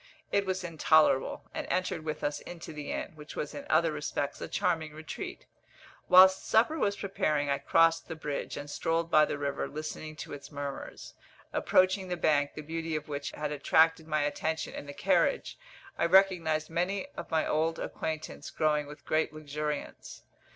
[0.31, 4.41] It was intolerable, and entered with us into the inn, which was in other respects
[4.41, 5.45] a charming retreat.
[6.09, 10.33] Whilst supper was preparing I crossed the bridge, and strolled by the river, listening to
[10.33, 11.13] its murmurs.
[11.53, 15.59] Approaching the bank, the beauty of which had attracted my attention in the carriage,
[15.99, 20.23] I recognised many of my old acquaintance growing with great luxuriance.